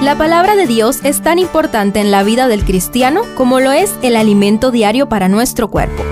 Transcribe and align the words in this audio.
La 0.00 0.16
palabra 0.16 0.54
de 0.54 0.68
Dios 0.68 1.00
es 1.02 1.22
tan 1.22 1.40
importante 1.40 1.98
en 1.98 2.12
la 2.12 2.22
vida 2.22 2.46
del 2.46 2.64
cristiano 2.64 3.22
como 3.36 3.58
lo 3.58 3.72
es 3.72 3.92
el 4.02 4.14
alimento 4.14 4.70
diario 4.70 5.08
para 5.08 5.28
nuestro 5.28 5.68
cuerpo. 5.68 6.04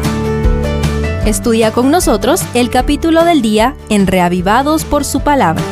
Estudia 1.25 1.71
con 1.71 1.93
nosotros 1.93 2.43
el 2.55 2.69
capítulo 2.69 3.25
del 3.25 3.43
día 3.43 3.77
en 3.89 4.09
Reavivados 4.09 4.85
por 4.85 5.05
su 5.05 5.21
palabra. 5.21 5.63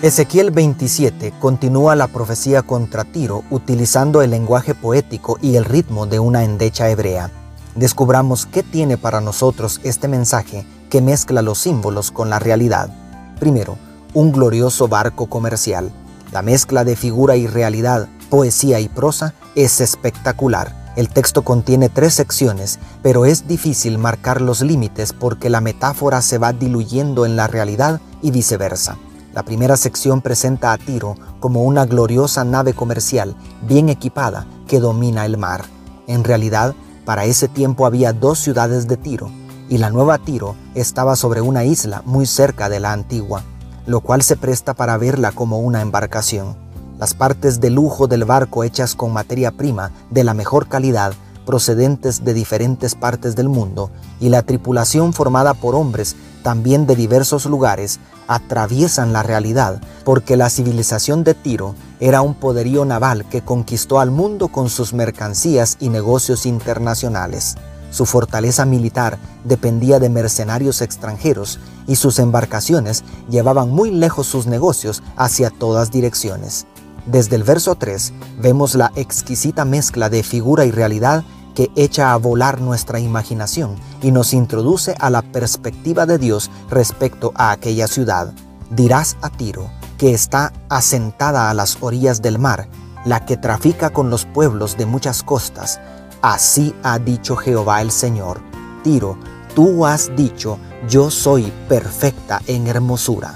Ezequiel 0.00 0.50
27 0.50 1.34
continúa 1.38 1.94
la 1.96 2.08
profecía 2.08 2.62
contra 2.62 3.04
Tiro 3.04 3.44
utilizando 3.50 4.22
el 4.22 4.30
lenguaje 4.30 4.74
poético 4.74 5.38
y 5.42 5.56
el 5.56 5.66
ritmo 5.66 6.06
de 6.06 6.18
una 6.18 6.44
endecha 6.44 6.88
hebrea 6.88 7.30
descubramos 7.78 8.46
qué 8.46 8.62
tiene 8.62 8.96
para 8.96 9.20
nosotros 9.20 9.80
este 9.84 10.08
mensaje 10.08 10.66
que 10.90 11.00
mezcla 11.00 11.42
los 11.42 11.58
símbolos 11.58 12.10
con 12.10 12.30
la 12.30 12.38
realidad. 12.38 12.90
Primero, 13.38 13.78
un 14.14 14.32
glorioso 14.32 14.88
barco 14.88 15.26
comercial. 15.26 15.90
La 16.32 16.42
mezcla 16.42 16.84
de 16.84 16.96
figura 16.96 17.36
y 17.36 17.46
realidad, 17.46 18.08
poesía 18.30 18.80
y 18.80 18.88
prosa 18.88 19.34
es 19.54 19.80
espectacular. 19.80 20.92
El 20.96 21.08
texto 21.08 21.42
contiene 21.42 21.88
tres 21.88 22.14
secciones, 22.14 22.80
pero 23.02 23.24
es 23.24 23.46
difícil 23.46 23.98
marcar 23.98 24.40
los 24.40 24.62
límites 24.62 25.12
porque 25.12 25.48
la 25.48 25.60
metáfora 25.60 26.22
se 26.22 26.38
va 26.38 26.52
diluyendo 26.52 27.24
en 27.24 27.36
la 27.36 27.46
realidad 27.46 28.00
y 28.20 28.32
viceversa. 28.32 28.96
La 29.32 29.44
primera 29.44 29.76
sección 29.76 30.20
presenta 30.20 30.72
a 30.72 30.78
Tiro 30.78 31.14
como 31.38 31.62
una 31.62 31.86
gloriosa 31.86 32.42
nave 32.44 32.72
comercial 32.72 33.36
bien 33.62 33.88
equipada 33.88 34.46
que 34.66 34.80
domina 34.80 35.24
el 35.24 35.36
mar. 35.36 35.64
En 36.08 36.24
realidad, 36.24 36.74
para 37.08 37.24
ese 37.24 37.48
tiempo 37.48 37.86
había 37.86 38.12
dos 38.12 38.38
ciudades 38.38 38.86
de 38.86 38.98
Tiro, 38.98 39.30
y 39.70 39.78
la 39.78 39.88
nueva 39.88 40.18
Tiro 40.18 40.56
estaba 40.74 41.16
sobre 41.16 41.40
una 41.40 41.64
isla 41.64 42.02
muy 42.04 42.26
cerca 42.26 42.68
de 42.68 42.80
la 42.80 42.92
antigua, 42.92 43.44
lo 43.86 44.00
cual 44.00 44.20
se 44.20 44.36
presta 44.36 44.74
para 44.74 44.98
verla 44.98 45.32
como 45.32 45.58
una 45.58 45.80
embarcación. 45.80 46.54
Las 46.98 47.14
partes 47.14 47.60
de 47.60 47.70
lujo 47.70 48.08
del 48.08 48.26
barco 48.26 48.62
hechas 48.62 48.94
con 48.94 49.10
materia 49.10 49.52
prima 49.52 49.90
de 50.10 50.22
la 50.22 50.34
mejor 50.34 50.68
calidad 50.68 51.14
procedentes 51.48 52.26
de 52.26 52.34
diferentes 52.34 52.94
partes 52.94 53.34
del 53.34 53.48
mundo 53.48 53.90
y 54.20 54.28
la 54.28 54.42
tripulación 54.42 55.14
formada 55.14 55.54
por 55.54 55.74
hombres 55.74 56.14
también 56.42 56.86
de 56.86 56.94
diversos 56.94 57.46
lugares 57.46 58.00
atraviesan 58.26 59.14
la 59.14 59.22
realidad 59.22 59.80
porque 60.04 60.36
la 60.36 60.50
civilización 60.50 61.24
de 61.24 61.32
Tiro 61.32 61.74
era 62.00 62.20
un 62.20 62.34
poderío 62.34 62.84
naval 62.84 63.24
que 63.30 63.40
conquistó 63.40 63.98
al 63.98 64.10
mundo 64.10 64.48
con 64.48 64.68
sus 64.68 64.92
mercancías 64.92 65.78
y 65.80 65.88
negocios 65.88 66.44
internacionales. 66.44 67.54
Su 67.90 68.04
fortaleza 68.04 68.66
militar 68.66 69.18
dependía 69.44 69.98
de 70.00 70.10
mercenarios 70.10 70.82
extranjeros 70.82 71.60
y 71.86 71.96
sus 71.96 72.18
embarcaciones 72.18 73.04
llevaban 73.30 73.70
muy 73.70 73.90
lejos 73.90 74.26
sus 74.26 74.46
negocios 74.46 75.02
hacia 75.16 75.48
todas 75.48 75.90
direcciones. 75.90 76.66
Desde 77.06 77.36
el 77.36 77.42
verso 77.42 77.74
3 77.74 78.12
vemos 78.38 78.74
la 78.74 78.92
exquisita 78.94 79.64
mezcla 79.64 80.10
de 80.10 80.22
figura 80.22 80.66
y 80.66 80.70
realidad 80.70 81.24
que 81.58 81.72
echa 81.74 82.12
a 82.12 82.16
volar 82.18 82.60
nuestra 82.60 83.00
imaginación 83.00 83.74
y 84.00 84.12
nos 84.12 84.32
introduce 84.32 84.94
a 85.00 85.10
la 85.10 85.22
perspectiva 85.22 86.06
de 86.06 86.16
Dios 86.16 86.52
respecto 86.70 87.32
a 87.34 87.50
aquella 87.50 87.88
ciudad. 87.88 88.32
Dirás 88.70 89.16
a 89.22 89.28
Tiro, 89.28 89.68
que 89.98 90.14
está 90.14 90.52
asentada 90.68 91.50
a 91.50 91.54
las 91.54 91.78
orillas 91.80 92.22
del 92.22 92.38
mar, 92.38 92.68
la 93.04 93.26
que 93.26 93.36
trafica 93.36 93.90
con 93.90 94.08
los 94.08 94.24
pueblos 94.24 94.76
de 94.76 94.86
muchas 94.86 95.24
costas. 95.24 95.80
Así 96.22 96.76
ha 96.84 97.00
dicho 97.00 97.34
Jehová 97.34 97.82
el 97.82 97.90
Señor. 97.90 98.40
Tiro, 98.84 99.18
tú 99.56 99.84
has 99.84 100.14
dicho, 100.14 100.60
yo 100.88 101.10
soy 101.10 101.52
perfecta 101.68 102.40
en 102.46 102.68
hermosura. 102.68 103.34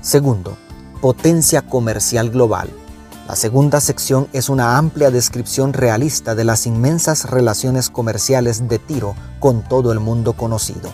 Segundo, 0.00 0.56
potencia 1.00 1.62
comercial 1.62 2.28
global. 2.30 2.70
La 3.28 3.34
segunda 3.34 3.80
sección 3.80 4.28
es 4.32 4.48
una 4.48 4.78
amplia 4.78 5.10
descripción 5.10 5.72
realista 5.72 6.36
de 6.36 6.44
las 6.44 6.64
inmensas 6.64 7.28
relaciones 7.28 7.90
comerciales 7.90 8.68
de 8.68 8.78
Tiro 8.78 9.16
con 9.40 9.64
todo 9.64 9.90
el 9.90 9.98
mundo 9.98 10.34
conocido. 10.34 10.90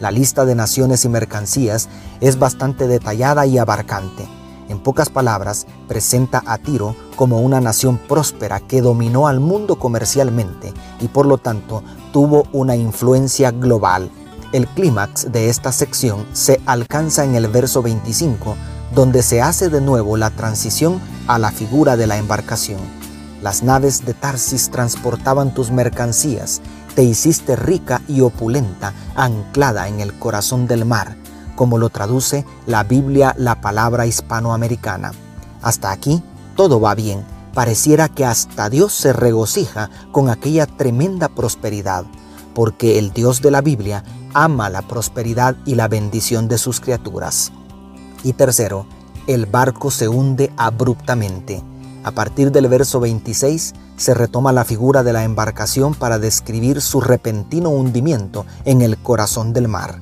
La 0.00 0.10
lista 0.10 0.44
de 0.44 0.56
naciones 0.56 1.04
y 1.04 1.08
mercancías 1.08 1.88
es 2.20 2.36
bastante 2.36 2.88
detallada 2.88 3.46
y 3.46 3.58
abarcante. 3.58 4.26
En 4.68 4.80
pocas 4.80 5.08
palabras, 5.08 5.68
presenta 5.86 6.42
a 6.46 6.58
Tiro 6.58 6.96
como 7.14 7.42
una 7.42 7.60
nación 7.60 7.96
próspera 7.96 8.58
que 8.58 8.82
dominó 8.82 9.28
al 9.28 9.38
mundo 9.38 9.76
comercialmente 9.76 10.74
y 11.00 11.06
por 11.06 11.26
lo 11.26 11.38
tanto 11.38 11.84
tuvo 12.12 12.48
una 12.52 12.74
influencia 12.74 13.52
global. 13.52 14.10
El 14.50 14.66
clímax 14.66 15.30
de 15.30 15.48
esta 15.48 15.70
sección 15.70 16.26
se 16.32 16.60
alcanza 16.66 17.24
en 17.24 17.36
el 17.36 17.46
verso 17.46 17.82
25 17.82 18.56
donde 18.94 19.22
se 19.22 19.42
hace 19.42 19.68
de 19.68 19.80
nuevo 19.80 20.16
la 20.16 20.30
transición 20.30 21.00
a 21.26 21.38
la 21.38 21.50
figura 21.50 21.96
de 21.96 22.06
la 22.06 22.16
embarcación. 22.16 22.80
Las 23.42 23.62
naves 23.62 24.04
de 24.04 24.14
Tarsis 24.14 24.70
transportaban 24.70 25.54
tus 25.54 25.70
mercancías, 25.70 26.60
te 26.94 27.04
hiciste 27.04 27.54
rica 27.54 28.02
y 28.08 28.22
opulenta, 28.22 28.92
anclada 29.14 29.88
en 29.88 30.00
el 30.00 30.18
corazón 30.18 30.66
del 30.66 30.84
mar, 30.84 31.16
como 31.54 31.78
lo 31.78 31.90
traduce 31.90 32.44
la 32.66 32.82
Biblia 32.82 33.34
la 33.38 33.60
palabra 33.60 34.06
hispanoamericana. 34.06 35.12
Hasta 35.62 35.90
aquí 35.92 36.22
todo 36.56 36.80
va 36.80 36.96
bien, 36.96 37.24
pareciera 37.54 38.08
que 38.08 38.24
hasta 38.24 38.68
Dios 38.68 38.92
se 38.92 39.12
regocija 39.12 39.90
con 40.10 40.28
aquella 40.28 40.66
tremenda 40.66 41.28
prosperidad, 41.28 42.04
porque 42.54 42.98
el 42.98 43.12
Dios 43.12 43.42
de 43.42 43.52
la 43.52 43.60
Biblia 43.60 44.02
ama 44.34 44.68
la 44.68 44.82
prosperidad 44.82 45.56
y 45.64 45.76
la 45.76 45.86
bendición 45.86 46.48
de 46.48 46.58
sus 46.58 46.80
criaturas. 46.80 47.52
Y 48.24 48.32
tercero, 48.32 48.86
el 49.26 49.46
barco 49.46 49.90
se 49.90 50.08
hunde 50.08 50.52
abruptamente. 50.56 51.62
A 52.04 52.12
partir 52.12 52.50
del 52.50 52.68
verso 52.68 53.00
26 53.00 53.74
se 53.96 54.14
retoma 54.14 54.52
la 54.52 54.64
figura 54.64 55.02
de 55.02 55.12
la 55.12 55.24
embarcación 55.24 55.94
para 55.94 56.18
describir 56.18 56.80
su 56.80 57.00
repentino 57.00 57.70
hundimiento 57.70 58.46
en 58.64 58.82
el 58.82 58.96
corazón 58.96 59.52
del 59.52 59.68
mar. 59.68 60.00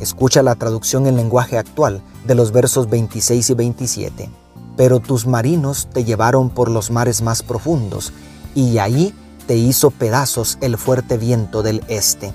Escucha 0.00 0.42
la 0.42 0.54
traducción 0.54 1.06
en 1.06 1.16
lenguaje 1.16 1.58
actual 1.58 2.02
de 2.26 2.34
los 2.34 2.52
versos 2.52 2.88
26 2.88 3.50
y 3.50 3.54
27. 3.54 4.30
Pero 4.76 5.00
tus 5.00 5.26
marinos 5.26 5.88
te 5.92 6.04
llevaron 6.04 6.50
por 6.50 6.70
los 6.70 6.90
mares 6.90 7.22
más 7.22 7.42
profundos, 7.42 8.12
y 8.54 8.78
ahí 8.78 9.14
te 9.46 9.56
hizo 9.56 9.90
pedazos 9.90 10.58
el 10.60 10.78
fuerte 10.78 11.18
viento 11.18 11.62
del 11.62 11.84
este. 11.88 12.32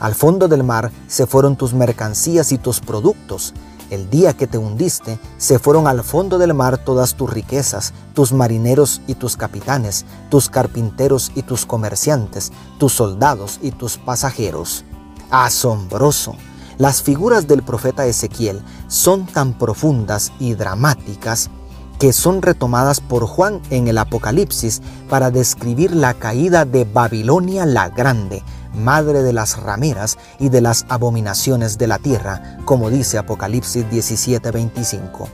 Al 0.00 0.14
fondo 0.14 0.48
del 0.48 0.62
mar 0.62 0.90
se 1.06 1.26
fueron 1.26 1.56
tus 1.56 1.74
mercancías 1.74 2.52
y 2.52 2.58
tus 2.58 2.80
productos, 2.80 3.54
el 3.90 4.10
día 4.10 4.34
que 4.34 4.46
te 4.46 4.58
hundiste, 4.58 5.18
se 5.38 5.58
fueron 5.58 5.86
al 5.86 6.02
fondo 6.02 6.38
del 6.38 6.54
mar 6.54 6.78
todas 6.78 7.14
tus 7.14 7.30
riquezas, 7.30 7.92
tus 8.14 8.32
marineros 8.32 9.00
y 9.06 9.14
tus 9.14 9.36
capitanes, 9.36 10.04
tus 10.30 10.48
carpinteros 10.48 11.32
y 11.34 11.42
tus 11.42 11.66
comerciantes, 11.66 12.52
tus 12.78 12.92
soldados 12.92 13.58
y 13.62 13.70
tus 13.70 13.98
pasajeros. 13.98 14.84
Asombroso. 15.30 16.34
Las 16.78 17.02
figuras 17.02 17.46
del 17.46 17.62
profeta 17.62 18.06
Ezequiel 18.06 18.62
son 18.86 19.26
tan 19.26 19.56
profundas 19.56 20.32
y 20.38 20.54
dramáticas 20.54 21.50
que 21.98 22.12
son 22.12 22.42
retomadas 22.42 23.00
por 23.00 23.26
Juan 23.26 23.60
en 23.70 23.88
el 23.88 23.98
Apocalipsis 23.98 24.82
para 25.08 25.30
describir 25.30 25.94
la 25.94 26.14
caída 26.14 26.64
de 26.64 26.84
Babilonia 26.84 27.64
la 27.64 27.88
Grande, 27.88 28.42
madre 28.76 29.22
de 29.22 29.32
las 29.32 29.60
rameras 29.60 30.18
y 30.38 30.50
de 30.50 30.60
las 30.60 30.86
abominaciones 30.88 31.78
de 31.78 31.86
la 31.86 31.98
tierra, 31.98 32.58
como 32.64 32.90
dice 32.90 33.18
Apocalipsis 33.18 33.84
17:25. 33.90 35.28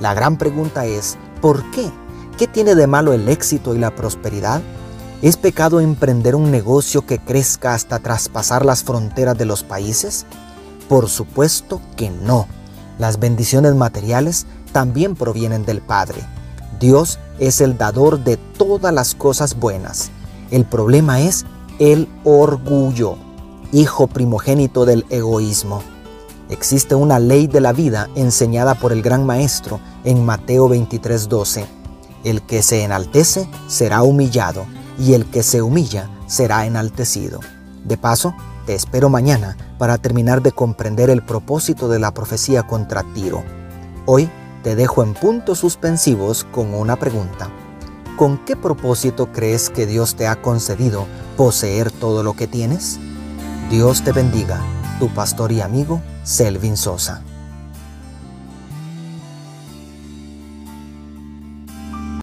La 0.00 0.14
gran 0.14 0.38
pregunta 0.38 0.86
es, 0.86 1.18
¿por 1.42 1.70
qué? 1.72 1.90
¿Qué 2.38 2.46
tiene 2.46 2.74
de 2.74 2.86
malo 2.86 3.12
el 3.12 3.28
éxito 3.28 3.74
y 3.74 3.78
la 3.78 3.94
prosperidad? 3.94 4.62
¿Es 5.20 5.36
pecado 5.36 5.80
emprender 5.80 6.34
un 6.34 6.50
negocio 6.50 7.04
que 7.04 7.18
crezca 7.18 7.74
hasta 7.74 7.98
traspasar 7.98 8.64
las 8.64 8.82
fronteras 8.82 9.36
de 9.36 9.44
los 9.44 9.62
países? 9.62 10.24
Por 10.88 11.10
supuesto 11.10 11.82
que 11.96 12.08
no. 12.08 12.46
Las 12.98 13.18
bendiciones 13.18 13.74
materiales 13.74 14.46
también 14.72 15.16
provienen 15.16 15.66
del 15.66 15.82
Padre. 15.82 16.22
Dios 16.78 17.18
es 17.38 17.60
el 17.60 17.76
dador 17.76 18.24
de 18.24 18.38
todas 18.38 18.94
las 18.94 19.14
cosas 19.14 19.58
buenas. 19.58 20.10
El 20.50 20.64
problema 20.64 21.20
es 21.20 21.44
el 21.80 22.08
orgullo, 22.24 23.16
hijo 23.72 24.06
primogénito 24.06 24.84
del 24.84 25.06
egoísmo. 25.08 25.82
Existe 26.50 26.94
una 26.94 27.18
ley 27.18 27.46
de 27.46 27.62
la 27.62 27.72
vida 27.72 28.10
enseñada 28.16 28.74
por 28.74 28.92
el 28.92 29.00
gran 29.00 29.24
maestro 29.24 29.80
en 30.04 30.26
Mateo 30.26 30.68
23:12. 30.68 31.64
El 32.22 32.42
que 32.42 32.62
se 32.62 32.84
enaltece 32.84 33.48
será 33.66 34.02
humillado 34.02 34.66
y 34.98 35.14
el 35.14 35.24
que 35.24 35.42
se 35.42 35.62
humilla 35.62 36.10
será 36.26 36.66
enaltecido. 36.66 37.40
De 37.82 37.96
paso, 37.96 38.34
te 38.66 38.74
espero 38.74 39.08
mañana 39.08 39.56
para 39.78 39.96
terminar 39.96 40.42
de 40.42 40.52
comprender 40.52 41.08
el 41.08 41.24
propósito 41.24 41.88
de 41.88 41.98
la 41.98 42.12
profecía 42.12 42.62
contra 42.62 43.04
Tiro. 43.14 43.42
Hoy 44.04 44.28
te 44.62 44.76
dejo 44.76 45.02
en 45.02 45.14
puntos 45.14 45.60
suspensivos 45.60 46.44
con 46.44 46.74
una 46.74 46.96
pregunta. 46.96 47.48
¿Con 48.18 48.36
qué 48.44 48.54
propósito 48.54 49.32
crees 49.32 49.70
que 49.70 49.86
Dios 49.86 50.14
te 50.14 50.26
ha 50.26 50.42
concedido 50.42 51.06
poseer 51.40 51.90
todo 51.90 52.22
lo 52.22 52.34
que 52.34 52.46
tienes? 52.46 53.00
Dios 53.70 54.04
te 54.04 54.12
bendiga 54.12 54.60
Tu 54.98 55.08
pastor 55.08 55.52
y 55.52 55.62
amigo, 55.62 56.02
Selvin 56.22 56.76
Sosa. 56.76 57.22